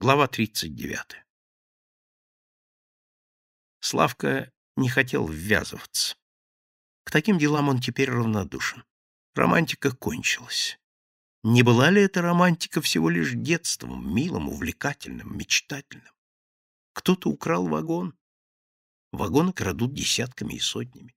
Глава 0.00 0.28
39. 0.28 1.24
Славка 3.80 4.52
не 4.76 4.88
хотел 4.88 5.26
ввязываться. 5.26 6.16
К 7.02 7.10
таким 7.10 7.36
делам 7.36 7.68
он 7.68 7.80
теперь 7.80 8.08
равнодушен. 8.08 8.84
Романтика 9.34 9.90
кончилась. 9.90 10.78
Не 11.42 11.64
была 11.64 11.90
ли 11.90 12.00
эта 12.00 12.22
романтика 12.22 12.80
всего 12.80 13.10
лишь 13.10 13.32
детством, 13.32 14.14
милым, 14.14 14.48
увлекательным, 14.48 15.36
мечтательным? 15.36 16.14
Кто-то 16.92 17.28
украл 17.28 17.66
вагон. 17.66 18.16
Вагоны 19.10 19.52
крадут 19.52 19.94
десятками 19.94 20.54
и 20.54 20.60
сотнями. 20.60 21.16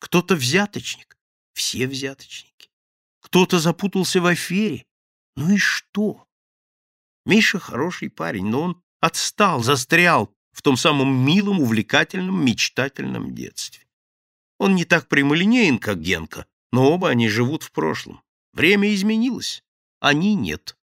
Кто-то 0.00 0.34
взяточник. 0.34 1.16
Все 1.52 1.86
взяточники. 1.86 2.68
Кто-то 3.20 3.60
запутался 3.60 4.20
в 4.20 4.26
афере. 4.26 4.86
Ну 5.36 5.54
и 5.54 5.56
что? 5.56 6.27
Миша 7.28 7.58
хороший 7.58 8.08
парень, 8.08 8.46
но 8.46 8.62
он 8.62 8.82
отстал, 9.00 9.62
застрял 9.62 10.34
в 10.50 10.62
том 10.62 10.78
самом 10.78 11.14
милом, 11.26 11.60
увлекательном, 11.60 12.42
мечтательном 12.42 13.34
детстве. 13.34 13.86
Он 14.58 14.74
не 14.74 14.86
так 14.86 15.08
прямолинеен, 15.08 15.78
как 15.78 16.00
Генка, 16.00 16.46
но 16.72 16.90
оба 16.90 17.10
они 17.10 17.28
живут 17.28 17.64
в 17.64 17.70
прошлом. 17.70 18.22
Время 18.54 18.94
изменилось, 18.94 19.62
они 20.00 20.34
нет. 20.34 20.78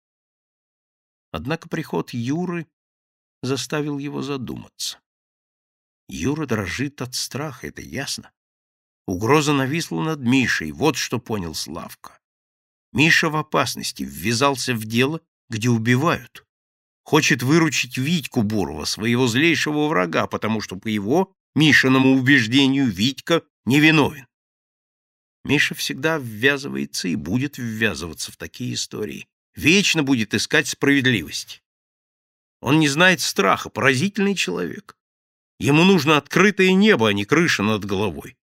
Однако 1.32 1.70
приход 1.70 2.10
Юры 2.10 2.66
заставил 3.42 3.96
его 3.96 4.20
задуматься. 4.20 5.00
Юра 6.10 6.44
дрожит 6.46 7.00
от 7.00 7.14
страха, 7.14 7.68
это 7.68 7.80
ясно. 7.80 8.30
Угроза 9.06 9.54
нависла 9.54 10.02
над 10.02 10.20
Мишей, 10.20 10.72
вот 10.72 10.96
что 10.96 11.18
понял 11.18 11.54
Славка. 11.54 12.20
Миша 12.92 13.30
в 13.30 13.36
опасности, 13.36 14.02
ввязался 14.02 14.74
в 14.74 14.84
дело 14.84 15.22
где 15.48 15.68
убивают. 15.68 16.44
Хочет 17.04 17.42
выручить 17.42 17.98
Витьку 17.98 18.42
Бурова, 18.42 18.84
своего 18.84 19.26
злейшего 19.26 19.88
врага, 19.88 20.26
потому 20.26 20.60
что, 20.60 20.76
по 20.76 20.88
его, 20.88 21.32
Мишиному 21.54 22.14
убеждению, 22.16 22.86
Витька 22.90 23.42
невиновен. 23.64 24.26
Миша 25.44 25.74
всегда 25.74 26.18
ввязывается 26.18 27.08
и 27.08 27.16
будет 27.16 27.58
ввязываться 27.58 28.32
в 28.32 28.36
такие 28.36 28.74
истории. 28.74 29.28
Вечно 29.54 30.02
будет 30.02 30.34
искать 30.34 30.66
справедливости. 30.66 31.60
Он 32.60 32.80
не 32.80 32.88
знает 32.88 33.20
страха, 33.20 33.68
поразительный 33.68 34.34
человек. 34.34 34.96
Ему 35.60 35.84
нужно 35.84 36.16
открытое 36.16 36.72
небо, 36.72 37.08
а 37.08 37.12
не 37.12 37.26
крыша 37.26 37.62
над 37.62 37.84
головой. 37.84 38.36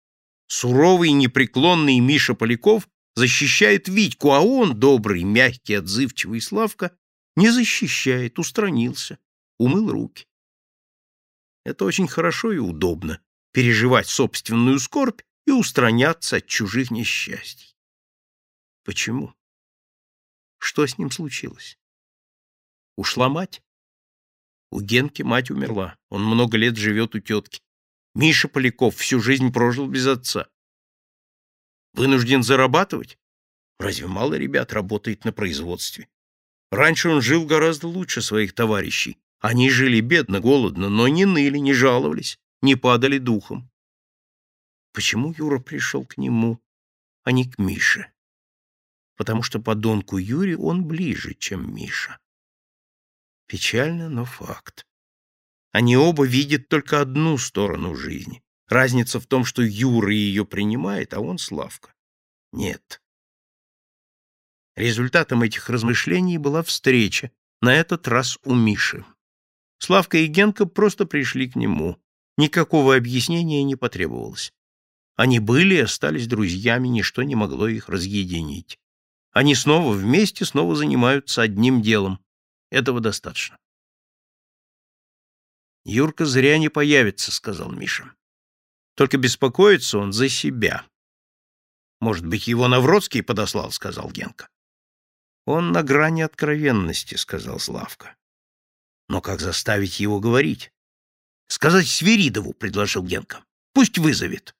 Суровый 0.46 1.10
и 1.10 1.12
непреклонный 1.12 1.98
Миша 1.98 2.34
Поляков 2.34 2.88
защищает 3.14 3.88
Витьку, 3.88 4.32
а 4.32 4.40
он, 4.40 4.78
добрый, 4.78 5.24
мягкий, 5.24 5.74
отзывчивый 5.74 6.40
Славка, 6.40 6.96
не 7.36 7.50
защищает, 7.50 8.38
устранился, 8.38 9.18
умыл 9.58 9.90
руки. 9.90 10.26
Это 11.64 11.84
очень 11.84 12.08
хорошо 12.08 12.52
и 12.52 12.58
удобно— 12.58 13.22
переживать 13.52 14.08
собственную 14.08 14.78
скорбь 14.78 15.22
и 15.46 15.50
устраняться 15.50 16.36
от 16.36 16.46
чужих 16.46 16.90
несчастий. 16.90 17.76
Почему? 18.84 19.34
Что 20.58 20.86
с 20.86 20.98
ним 20.98 21.10
случилось? 21.10 21.78
Ушла 22.96 23.28
мать? 23.28 23.62
У 24.70 24.80
Генки 24.80 25.22
мать 25.22 25.50
умерла. 25.50 25.98
Он 26.08 26.24
много 26.24 26.56
лет 26.56 26.76
живет 26.76 27.14
у 27.14 27.20
тетки. 27.20 27.62
Миша 28.14 28.48
Поляков 28.48 28.96
всю 28.96 29.20
жизнь 29.20 29.52
прожил 29.52 29.86
без 29.88 30.06
отца. 30.06 30.48
Вынужден 31.94 32.42
зарабатывать? 32.42 33.18
Разве 33.78 34.06
мало 34.06 34.34
ребят 34.34 34.72
работает 34.72 35.24
на 35.24 35.32
производстве? 35.32 36.08
Раньше 36.72 37.10
он 37.10 37.20
жил 37.20 37.44
гораздо 37.44 37.86
лучше 37.86 38.22
своих 38.22 38.54
товарищей. 38.54 39.18
Они 39.40 39.68
жили 39.68 40.00
бедно, 40.00 40.40
голодно, 40.40 40.88
но 40.88 41.06
не 41.06 41.26
ныли, 41.26 41.58
не 41.58 41.74
жаловались, 41.74 42.38
не 42.62 42.76
падали 42.76 43.18
духом. 43.18 43.70
Почему 44.94 45.34
Юра 45.36 45.58
пришел 45.58 46.06
к 46.06 46.16
нему, 46.16 46.62
а 47.24 47.32
не 47.32 47.44
к 47.44 47.58
Мише? 47.58 48.10
Потому 49.16 49.42
что 49.42 49.60
подонку 49.60 50.16
Юре 50.16 50.56
он 50.56 50.86
ближе, 50.86 51.34
чем 51.34 51.74
Миша. 51.74 52.18
Печально, 53.46 54.08
но 54.08 54.24
факт. 54.24 54.86
Они 55.72 55.94
оба 55.98 56.24
видят 56.24 56.68
только 56.68 57.02
одну 57.02 57.36
сторону 57.36 57.94
жизни. 57.94 58.42
Разница 58.66 59.20
в 59.20 59.26
том, 59.26 59.44
что 59.44 59.60
Юра 59.60 60.10
ее 60.10 60.46
принимает, 60.46 61.12
а 61.12 61.20
он 61.20 61.36
Славка. 61.36 61.92
Нет. 62.50 63.02
Результатом 64.76 65.42
этих 65.42 65.68
размышлений 65.68 66.38
была 66.38 66.62
встреча, 66.62 67.30
на 67.60 67.74
этот 67.74 68.08
раз 68.08 68.38
у 68.44 68.54
Миши. 68.54 69.04
Славка 69.78 70.18
и 70.18 70.26
Генка 70.26 70.66
просто 70.66 71.06
пришли 71.06 71.48
к 71.48 71.56
нему. 71.56 71.96
Никакого 72.36 72.96
объяснения 72.96 73.62
не 73.62 73.76
потребовалось. 73.76 74.52
Они 75.16 75.38
были 75.38 75.74
и 75.74 75.80
остались 75.80 76.26
друзьями, 76.26 76.88
ничто 76.88 77.22
не 77.22 77.34
могло 77.34 77.68
их 77.68 77.88
разъединить. 77.88 78.78
Они 79.32 79.54
снова 79.54 79.92
вместе, 79.92 80.44
снова 80.44 80.74
занимаются 80.74 81.42
одним 81.42 81.82
делом. 81.82 82.18
Этого 82.70 83.00
достаточно. 83.00 83.58
«Юрка 85.84 86.24
зря 86.24 86.58
не 86.58 86.68
появится»,— 86.68 87.30
сказал 87.32 87.70
Миша. 87.72 88.14
Только 88.94 89.16
беспокоится 89.16 89.98
он 89.98 90.12
за 90.12 90.28
себя. 90.28 90.84
Может 92.00 92.26
быть, 92.26 92.46
его 92.46 92.68
Навродский 92.68 93.22
подослал, 93.22 93.70
сказал 93.70 94.10
Генка. 94.10 94.48
Он 95.44 95.72
на 95.72 95.82
грани 95.82 96.22
откровенности, 96.22 97.16
сказал 97.16 97.58
Славка. 97.58 98.16
Но 99.08 99.20
как 99.20 99.40
заставить 99.40 100.00
его 100.00 100.20
говорить? 100.20 100.72
Сказать 101.48 101.88
Свиридову, 101.88 102.52
предложил 102.52 103.02
Генка. 103.02 103.44
Пусть 103.74 103.98
вызовет. 103.98 104.54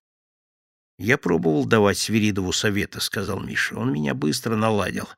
Я 0.99 1.19
пробовал 1.19 1.65
давать 1.65 1.99
Свиридову 1.99 2.53
советы, 2.53 3.01
сказал 3.01 3.41
Миша. 3.41 3.77
Он 3.77 3.93
меня 3.93 4.15
быстро 4.15 4.57
наладил. 4.57 5.09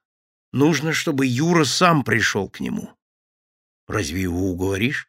Нужно, 0.53 0.93
чтобы 0.93 1.27
Юра 1.27 1.65
сам 1.65 2.05
пришел 2.05 2.49
к 2.49 2.61
нему. 2.61 2.97
Разве 3.89 4.23
его 4.23 4.51
уговоришь? 4.51 5.09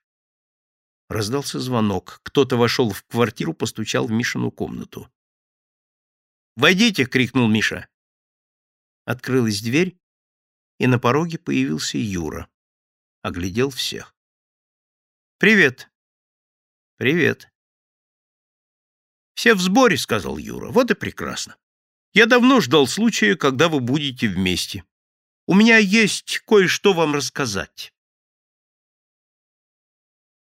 Раздался 1.08 1.60
звонок. 1.60 2.20
Кто-то 2.24 2.58
вошел 2.58 2.90
в 2.92 3.04
квартиру, 3.04 3.54
постучал 3.54 4.08
в 4.08 4.12
Мишину 4.12 4.52
комнату. 4.52 5.12
«Войдите!»— 6.56 7.06
крикнул 7.06 7.48
Миша. 7.48 7.88
Открылась 9.04 9.62
дверь, 9.62 10.00
и 10.78 10.88
на 10.88 11.00
пороге 11.00 11.38
появился 11.38 11.98
Юра. 11.98 12.50
Оглядел 13.22 13.70
всех. 13.70 14.16
«Привет!» 15.38 15.90
«Привет!» 16.98 17.50
«Все 19.34 19.54
в 19.54 19.60
сборе»,— 19.60 19.98
сказал 19.98 20.38
Юра. 20.38 20.70
«Вот 20.70 20.92
и 20.92 20.96
прекрасно. 20.96 21.58
Я 22.14 22.26
давно 22.26 22.62
ждал 22.62 22.88
случая, 22.88 23.36
когда 23.36 23.68
вы 23.68 23.82
будете 23.82 24.28
вместе. 24.30 24.86
У 25.46 25.54
меня 25.54 25.78
есть 25.78 26.40
кое-что 26.46 26.94
вам 26.94 27.14
рассказать». 27.16 27.95